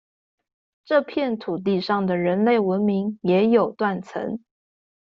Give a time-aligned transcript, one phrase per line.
[0.85, 4.43] 這片土地上的人類文明也有「斷層」